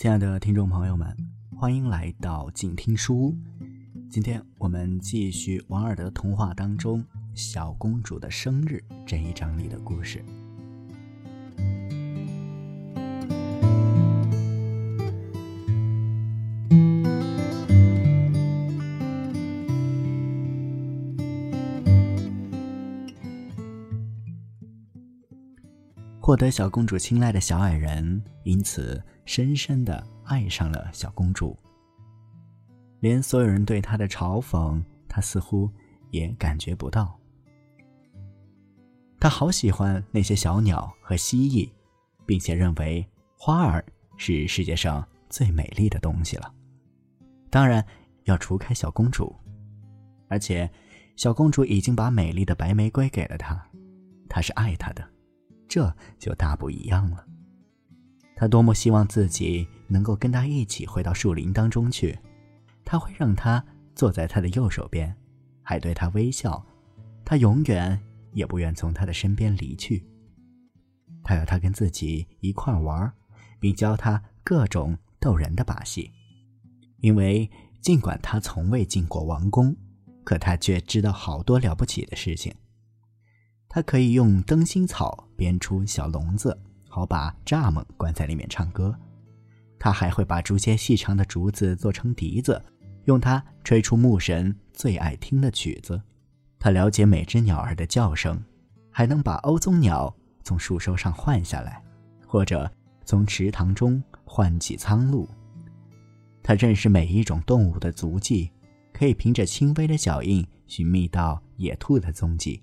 [0.00, 1.14] 亲爱的听众朋友们，
[1.54, 3.36] 欢迎来到静听书屋。
[4.08, 10.24] 今天我们继续王尔德童话当中《小公主的生日》这一章里的故事。
[26.30, 31.58] 获得小公主青睐的小矮人，因此深深的爱上了小公主。
[33.00, 35.68] 连所有人对他的嘲讽，他似乎
[36.12, 37.18] 也感觉不到。
[39.18, 41.68] 他好喜欢那些小鸟和蜥蜴，
[42.24, 43.04] 并且认为
[43.36, 43.84] 花儿
[44.16, 46.54] 是世界上最美丽的东西了。
[47.50, 47.84] 当然，
[48.22, 49.34] 要除开小公主，
[50.28, 50.70] 而且
[51.16, 53.60] 小公主已经把美丽的白玫瑰给了他，
[54.28, 55.04] 他是爱她的。
[55.70, 57.24] 这就大不一样了。
[58.34, 62.18] 他多么希望自己能够跟他一起回到树林当中去，
[62.84, 65.14] 他会让他坐在他的右手边，
[65.62, 66.66] 还对他微笑。
[67.24, 67.96] 他永远
[68.32, 70.04] 也不愿从他的身边离去。
[71.22, 73.12] 他要他跟自己一块玩，
[73.60, 76.10] 并教他各种逗人的把戏。
[76.96, 77.48] 因为
[77.80, 79.76] 尽管他从未进过王宫，
[80.24, 82.52] 可他却知道好多了不起的事情。
[83.72, 88.92] 他可以用灯芯草编出小笼子，好把蚱蜢关在里面唱歌。
[89.78, 92.60] 他还会把竹节细长的竹子做成笛子，
[93.04, 96.02] 用它吹出牧神最爱听的曲子。
[96.58, 98.42] 他了解每只鸟儿的叫声，
[98.90, 101.80] 还能把欧宗鸟从树梢上换下来，
[102.26, 102.68] 或者
[103.04, 105.28] 从池塘中唤起苍鹭。
[106.42, 108.50] 他认识每一种动物的足迹，
[108.92, 112.60] 可以凭着轻微的脚印寻觅到野兔的踪迹。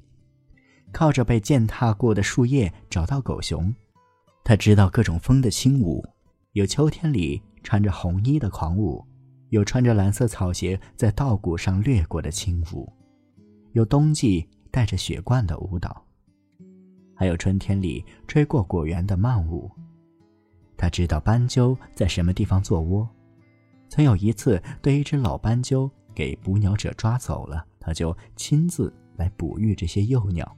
[0.92, 3.74] 靠着被践踏过的树叶找到狗熊，
[4.44, 6.04] 他知道各种风的轻舞，
[6.54, 9.06] 有秋天里穿着红衣的狂舞，
[9.50, 12.92] 有穿着蓝色草鞋在稻谷上掠过的轻舞，
[13.74, 16.04] 有冬季带着雪冠的舞蹈，
[17.14, 19.70] 还有春天里吹过果园的慢舞。
[20.78, 23.08] 他知道斑鸠在什么地方做窝，
[23.90, 30.56] 曾有一次对一只老斑鸠给捕鸟者抓走了，他就亲自来哺育这些幼鸟。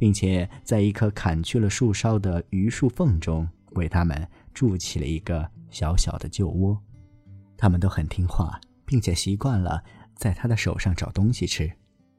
[0.00, 6.80] 并且在一棵砍去了树梢的榆树缝中，为它们筑起了一个小小的旧窝。
[7.54, 9.84] 它们都很听话，并且习惯了
[10.16, 11.70] 在他的手上找东西吃。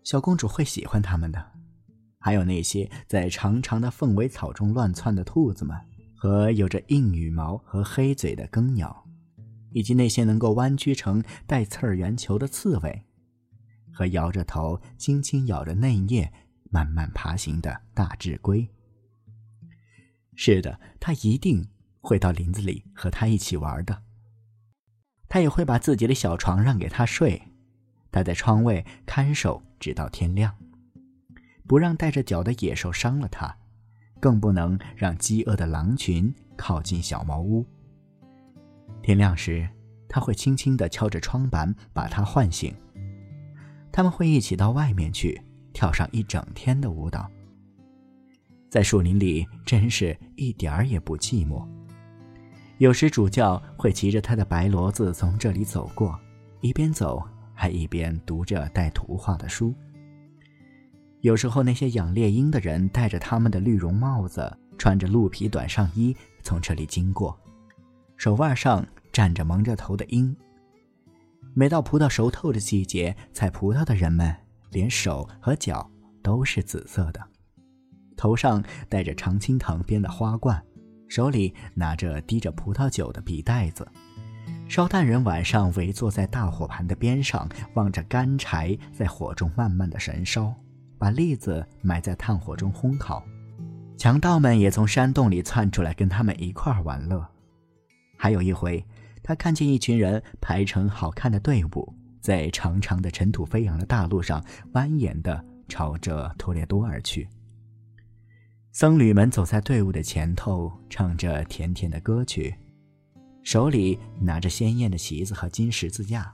[0.04, 1.44] 小公主会喜欢它们的。
[2.20, 5.76] 还有那些在长长的凤尾草中乱窜的兔子们，
[6.16, 9.04] 和有着硬羽毛和黑嘴的更鸟，
[9.72, 13.04] 以及那些能够弯曲成带刺儿圆球的刺猬，
[13.92, 16.32] 和摇着头轻轻咬着嫩叶。
[16.72, 18.68] 慢慢爬行的大智龟。
[20.36, 24.02] 是的，他一定会到林子里和他一起玩的。
[25.30, 27.40] 他也会把自己的小床让给他睡，
[28.12, 30.56] 他在窗位看守直到天亮，
[31.68, 33.56] 不让带着脚的野兽伤了他，
[34.20, 37.66] 更不能让饥饿的狼群靠近小茅屋。
[39.04, 39.70] 天亮时，
[40.10, 42.76] 他会轻轻地敲着窗板把他唤醒。
[43.92, 45.42] 他们会一起到外面去。
[45.74, 47.30] 跳上一整天的舞蹈，
[48.70, 51.68] 在树林里真是一点儿也不寂寞。
[52.78, 56.20] 有时主教会骑着他的白骡子从这里走过，
[56.62, 57.22] 一边走
[57.54, 59.74] 还一边读着带图画的书。
[61.20, 67.40] 有时候那些养猎鹰的人戴着他们的绿绒帽子，穿着鹿皮短上衣从这里经过，
[68.18, 70.36] 手腕上站着蒙着头的鹰。
[71.54, 74.36] 每到葡萄熟透的季节，采葡萄的人们。
[74.72, 75.90] 连手和脚
[76.24, 77.22] 都是紫色的，
[78.18, 80.62] 头上戴着常青藤编的花冠，
[81.08, 83.88] 手里拿着滴着葡萄酒的笔袋子。
[84.68, 90.54] 烧炭人晚上围坐在大火盘的边上，望着干柴在火中慢慢的燃烧，
[90.98, 93.24] 把栗子埋在炭火中烘烤。
[93.98, 97.28] 强盗们也从山洞里窜出来跟他们一块儿玩乐。
[98.18, 98.84] 还有一回，
[99.22, 101.94] 他看见一群人排成好看的队伍。
[102.22, 104.42] 在长长的尘土飞扬的大路上
[104.74, 107.28] 蜿蜒地朝着托列多而去。
[108.72, 112.56] 僧侣们走在队伍的前头，唱着甜甜的歌曲，
[113.44, 116.34] 手里拿着鲜艳的旗子和金十字架，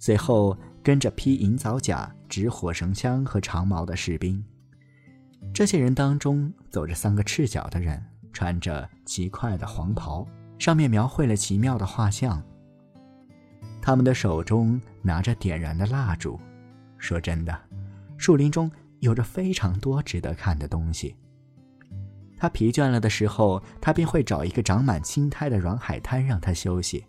[0.00, 4.44] 随后跟着披银枣甲、执火绳枪和长矛的士兵。
[5.54, 10.26] 这些人当中走着三个赤脚的人，穿着奇怪的黄袍，
[10.58, 12.42] 上面描绘了奇妙的画像。
[13.86, 16.40] 他们的手中拿着点燃的蜡烛。
[16.98, 17.56] 说真的，
[18.16, 18.68] 树林中
[18.98, 21.14] 有着非常多值得看的东西。
[22.36, 27.04] 他疲倦了的时候，他便会找一个长满青苔的软海滩让他休息。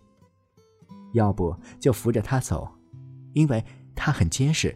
[1.14, 2.68] 要不就扶着他走，
[3.32, 3.64] 因为
[3.96, 4.72] 他很结实，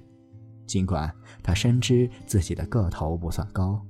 [0.66, 3.80] 尽管他深知自己的个头不算高。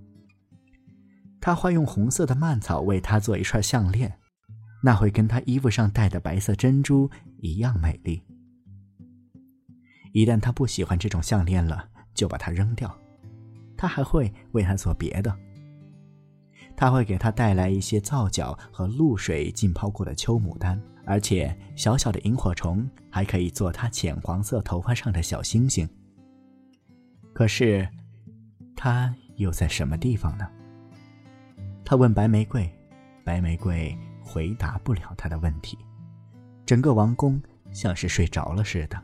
[1.41, 4.13] 他会用红色的蔓草为他做一串项链，
[4.83, 7.11] 那会跟他衣服上戴的白色珍珠
[7.43, 8.23] 一样美丽。
[10.13, 12.97] 一旦他不喜欢这种项链了，就把它扔掉。
[13.77, 15.37] 他还会为他做别的。
[16.77, 25.89] 他会给他带来一些皂角和露水浸泡过的秋牡丹，而且小小的萤火虫还可以做他浅黄色头发上的小星星。
[27.33, 27.89] 可是，
[28.77, 30.49] 他又在什么地方呢？
[31.85, 32.71] 他问白玫瑰，
[33.25, 35.77] 白玫瑰回答不了他的问题。
[36.73, 37.39] 整个王宫
[37.71, 38.99] 像是睡着了似的。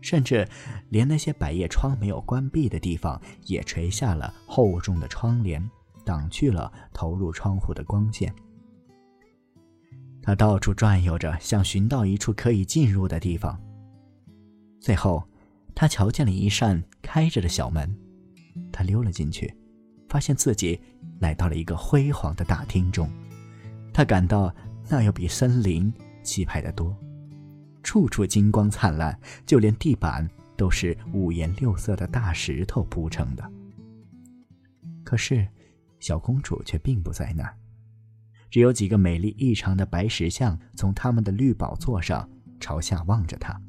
[0.00, 0.44] 甚至，
[0.88, 5.64] 连那些百叶窗没有关闭的地方，也垂下了厚重的窗帘，
[6.04, 8.34] 挡去了投入窗户的光线。
[10.20, 13.56] 他到处转悠着，想寻到一处可以进入的地方。
[14.80, 15.22] 最后，
[15.76, 17.96] 他瞧见了一扇开着的小门，
[18.72, 19.54] 他溜了进去，
[20.08, 20.80] 发现自己
[21.20, 23.08] 来到了一个辉煌的大厅中。
[23.94, 24.52] 他感到
[24.88, 26.96] 那要比森林气派得多。
[27.82, 33.50] 处处金光灿烂，就连地板都是五颜六色的大石头铺成的。
[35.04, 35.46] 可是，
[35.98, 37.54] 小公主却并不在那儿，
[38.50, 42.28] 只有几个美丽异常的白石像从他们的绿宝座上
[42.60, 43.60] 朝下望着她，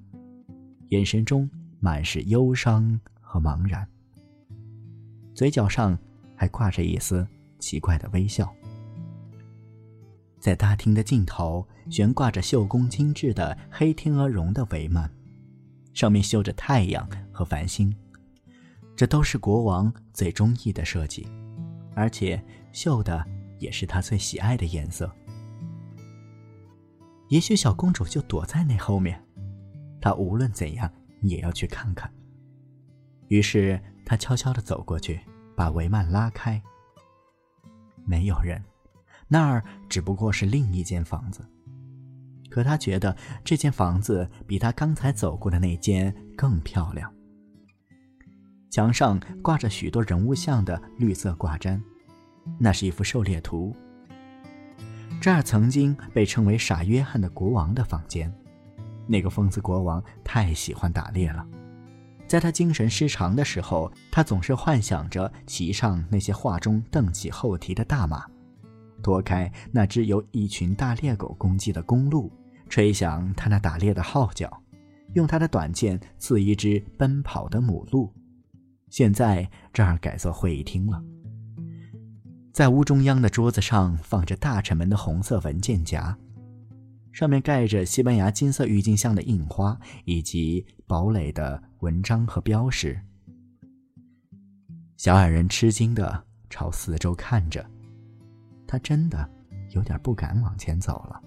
[0.90, 1.50] 眼神中
[1.80, 3.88] 满是忧伤和茫然，
[5.34, 5.98] 嘴角上
[6.36, 7.28] 还挂着一丝
[7.60, 8.54] 奇怪的微笑。
[10.44, 15.10] 在大厅的尽头悬挂着绣工精致的黑天鹅绒的帷幔，
[15.94, 17.96] 上面绣着太阳和繁星，
[18.94, 21.26] 这都是国王最中意的设计，
[21.96, 22.44] 而且
[22.74, 23.26] 绣的
[23.58, 25.10] 也是他最喜爱的颜色。
[27.30, 29.24] 也许小公主就躲在那后面，
[30.02, 30.92] 她无论怎样
[31.22, 32.14] 也要去看看。
[33.30, 35.22] 于是她悄悄地走过去，
[35.56, 36.62] 把帷幔拉开，
[38.06, 38.62] 没有人。
[39.34, 41.44] 那儿只不过是另一间房子，
[42.52, 47.12] 可他觉得这间房子比他刚才走过的那间更漂亮。
[48.70, 51.82] 墙上挂着许多人物像的绿色挂毡，
[52.60, 53.76] 那是一幅狩猎图。
[55.20, 58.32] 这儿曾经被称为“傻约翰”的国王的房间，
[59.08, 61.44] 那个疯子国王太喜欢打猎了，
[62.28, 68.28] 在他精神失常的时候，他总是幻想着骑上那些画中瞪起后蹄的大马。
[69.04, 72.32] 拖开那只由一群大猎狗攻击的公鹿，
[72.68, 74.52] 吹响他那打猎的号角，
[75.14, 78.12] 用他的短剑刺一只奔跑的母鹿。
[78.90, 81.04] 现在这儿改做会议厅了，
[82.52, 86.18] 在屋中央的桌子上放着大臣们的红色文件夹，
[87.12, 93.00] 上面盖着西班牙金色郁金香的印花以及堡垒的文章和标识。
[94.96, 97.66] 小矮人吃惊地朝四周看着。
[98.74, 99.30] 他真的
[99.70, 101.22] 有点不敢往前走了。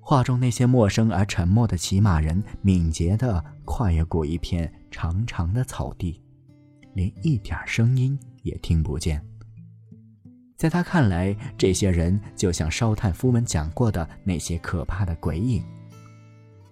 [0.00, 6.20] 画中那些陌生而沉默的骑马人，敏捷地跨越过一片长长的草地，
[6.94, 9.24] 连一点声音也听不见。
[10.56, 15.64] 在他看来，这些人就像烧炭夫们讲过的那些可怕的鬼影。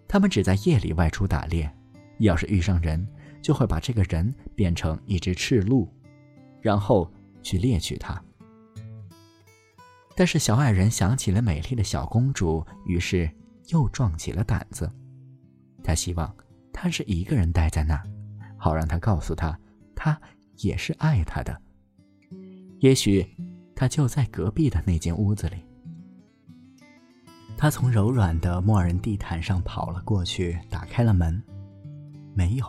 [0.09, 1.73] 他们只在夜里外出打猎，
[2.18, 3.07] 要是遇上人，
[3.40, 5.88] 就会把这个人变成一只赤鹿，
[6.61, 7.09] 然后
[7.40, 8.21] 去猎取它。
[10.18, 13.30] 但是小矮人想起了美丽的小公主，于是
[13.68, 14.90] 又壮起了胆子。
[15.84, 16.34] 他希望
[16.72, 18.02] 她是一个人待在那儿，
[18.56, 19.56] 好让她告诉他，
[19.94, 20.20] 他
[20.56, 21.56] 也是爱她的。
[22.80, 23.25] 也许
[23.76, 25.64] 他就在隔壁的那间屋子里。
[27.56, 31.40] 他从柔软的木尔地毯上跑了过去，打开了门。
[32.34, 32.66] 没有，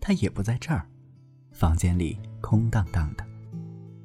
[0.00, 0.86] 他也不在这儿。
[1.52, 3.29] 房间里空荡荡的。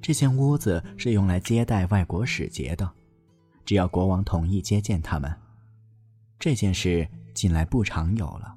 [0.06, 2.88] 这间屋子是用来接待外国使节的，
[3.66, 5.36] 只要国王同意接见他们。
[6.38, 8.56] 这件事近来不常有了。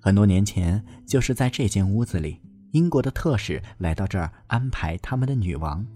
[0.00, 2.40] 很多年前，就是在这间屋子里，
[2.70, 5.86] 英国的特使来到这儿安排他们的女王。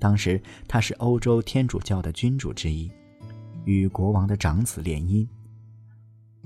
[0.00, 2.90] 当时她是欧洲天主教的君主之一，
[3.64, 5.24] 与国王的长子联姻。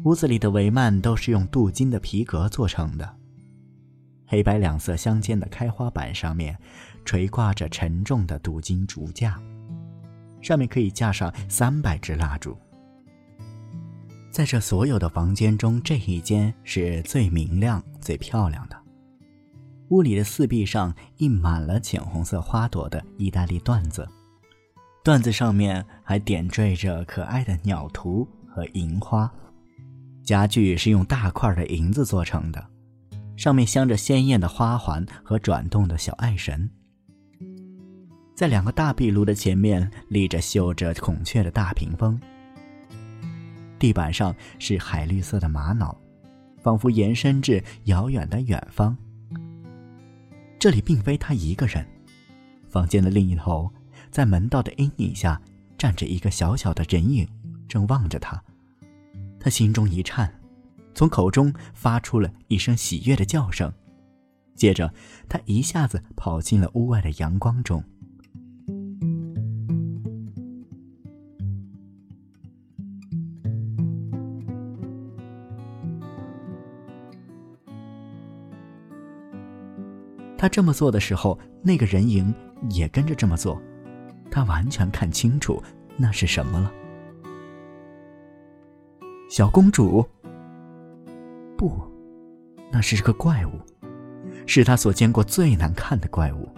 [0.05, 3.17] 屋子里的帷幔都是用镀金的皮革做成的。
[4.31, 6.59] 黑白两色相间的开花板上面，
[7.09, 9.41] 垂挂着沉重的镀金竹架，
[10.43, 12.55] 上面可以架上三百支蜡烛。
[14.31, 18.77] 在这所有的房间中，这一间是最明亮、最漂亮的。
[19.89, 24.07] 屋里的四壁上印满了浅红色花朵的意大利缎子，
[25.03, 29.33] 缎子上面还点缀着可爱的鸟图和银花。
[30.23, 32.63] 家具是用大块的银子做成的，
[33.35, 36.69] 上面镶着鲜艳的花环和转动的小爱神。
[38.39, 42.17] 在两个大壁炉的前面立着绣着孔雀的大屏风。
[43.81, 46.01] 地板上是海绿色的玛瑙，
[46.63, 48.97] 仿佛延伸至遥远的远方。
[50.57, 51.85] 这里并非他一个人，
[52.69, 53.69] 房间的另一头，
[54.09, 55.43] 在门道的阴影下，
[55.77, 57.29] 站着一个小小的人影，
[57.67, 58.41] 正望着他。
[59.41, 60.33] 他心中一颤，
[60.95, 63.73] 从口中发出了一声喜悦的叫声，
[64.55, 64.95] 接着
[65.29, 67.83] 他一下子跑进了屋外的阳光中。
[80.39, 82.33] 他这么做的时候，那个人影
[82.71, 83.61] 也跟着这么做，
[84.31, 85.61] 他完全看清楚
[85.97, 86.73] 那是什么了。
[89.29, 90.07] 小公主？
[91.57, 91.83] 不，
[92.71, 93.51] 那是个怪物，
[94.47, 96.49] 是他所见过最难看的怪物，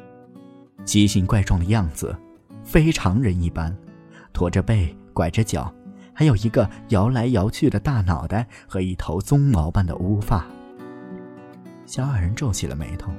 [0.84, 2.14] 奇形怪状的样子，
[2.62, 3.74] 非常人一般，
[4.34, 5.72] 驼着背，拐着脚，
[6.12, 10.46] 还有一个摇来摇去的大脑袋和一头鬃毛般的乌发。
[11.86, 13.10] 小矮人皱起了眉头，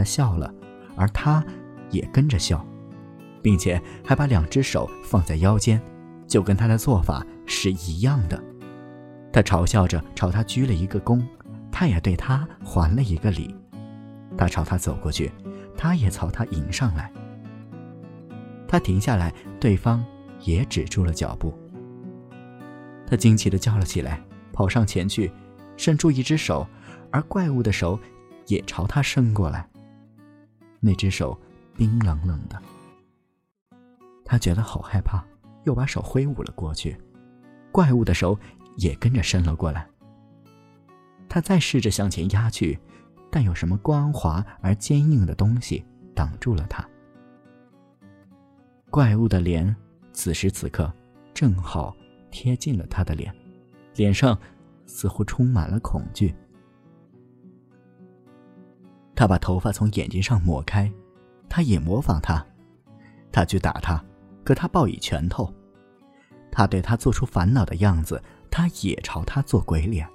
[0.00, 0.50] 他笑了，
[0.96, 1.44] 而他
[1.90, 2.66] 也跟着笑，
[3.42, 5.78] 并且还把两只手放在腰间。
[6.26, 8.42] 就跟他的做法是一样的，
[9.30, 11.22] 他嘲笑着朝他鞠了一个躬，
[11.70, 13.54] 他也对他还了一个礼。
[14.38, 15.30] 他朝他走过去，
[15.76, 17.12] 他也朝他迎上来。
[18.66, 20.02] 他停下来，对方
[20.40, 21.52] 也止住了脚步。
[23.06, 25.30] 他惊奇地叫了起来，跑上前去，
[25.76, 26.66] 伸出一只手，
[27.10, 28.00] 而怪物的手
[28.46, 29.68] 也朝他伸过来。
[30.80, 31.38] 那只手
[31.76, 32.60] 冰冷冷的，
[34.24, 35.24] 他觉得好害怕。
[35.64, 36.96] 又把手挥舞了过去，
[37.70, 38.34] 怪物的手
[38.78, 39.86] 也跟着伸了过来。
[41.28, 42.78] 他再试着向前压去，
[43.30, 45.84] 但有什么光滑而坚硬的东西
[46.14, 46.82] 挡住了他。
[48.88, 49.76] 怪物的脸
[50.14, 50.90] 此时此刻
[51.34, 51.94] 正好
[52.30, 53.30] 贴近了他的脸，
[53.96, 54.36] 脸上
[54.86, 56.34] 似乎充满了恐惧。
[59.20, 60.90] 他把头发从眼睛上抹开，
[61.46, 62.42] 他也模仿他，
[63.30, 64.02] 他去打他。
[64.42, 65.52] 可他抱以拳头，
[66.50, 70.08] 他对他做出烦恼的样子，他也朝他做鬼脸。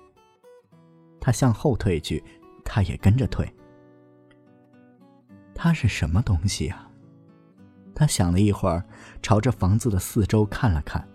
[1.22, 2.24] 他向后退去，
[2.64, 3.48] 他也跟着退。
[5.54, 6.90] 他是什么东西啊？
[7.94, 8.84] 他想了一会儿，
[9.22, 11.08] 朝着房子的四周看了看，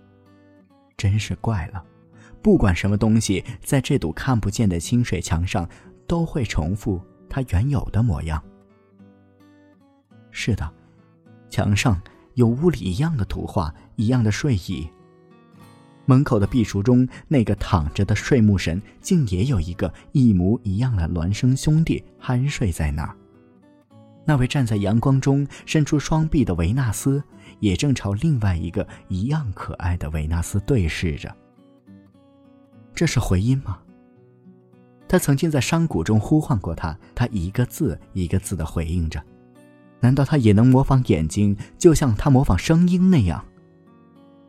[0.96, 1.84] 真是怪了。
[2.40, 5.68] 不管什么东西，在这堵看不见的清水墙上，
[6.06, 8.42] 都会重复他原有的模样。
[10.30, 10.70] 是的，
[11.48, 11.98] 墙上。
[12.34, 14.88] 有屋里一样的图画，一样的睡椅。
[16.06, 23.14] 门口的壁橱中，那个躺着的睡木神，竟也有一个一模一样的孪生兄弟酣睡在那儿。
[24.24, 27.22] 那位站在阳光中伸出双臂的维纳斯，
[27.58, 31.36] 也正朝另外一个一样可爱的维纳斯对视着。
[32.94, 33.80] 这是回音吗？
[35.10, 39.20] 他曾经在山谷中呼唤过他，他一个字一个字的回应着。
[39.98, 43.44] 难道他也能模仿眼睛，就像他模仿声音那样？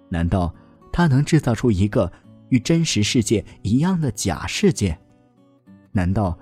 [0.07, 0.53] 难道
[0.91, 2.13] 他能制造出一个
[2.49, 4.95] 与真实世界一样的假世界？
[5.93, 6.37] 难道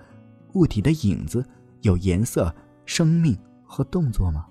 [0.52, 1.46] 物体的影子
[1.84, 2.54] 有颜色、
[2.86, 4.46] 生命和动作吗？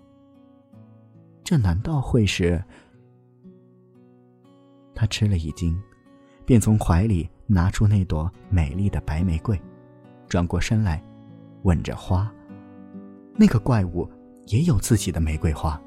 [1.45, 2.65] 这难道会是……
[4.95, 5.79] 他吃了一惊，
[6.47, 9.61] 便从怀里拿出那朵美丽的白玫瑰，
[10.29, 11.03] 转过身来，
[11.65, 12.33] 吻着花。
[13.35, 14.09] 那个怪物。
[14.51, 15.79] 也有自己的玫瑰花，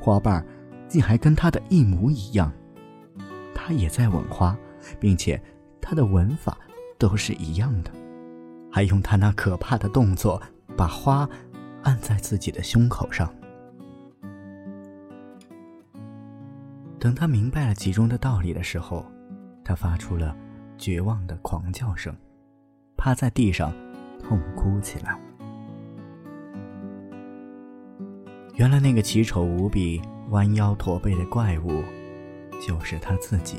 [0.00, 0.44] 花瓣
[0.88, 2.52] 竟还跟他的一模一样。
[3.54, 4.58] 他也在吻花，
[4.98, 5.40] 并且
[5.80, 6.58] 他的吻法
[6.98, 7.92] 都是一样的，
[8.72, 10.42] 还用他那可怕的动作
[10.76, 11.30] 把花
[11.84, 13.32] 按在自己的胸口上。
[16.98, 19.06] 等他明白了其中的道理的时候，
[19.64, 20.36] 他发出了
[20.78, 22.14] 绝望的狂叫声，
[22.96, 23.72] 趴在地上
[24.22, 25.18] 痛哭起来。
[28.54, 31.82] 原来那个奇丑无比、弯腰驼背的怪物，
[32.66, 33.58] 就是他自己。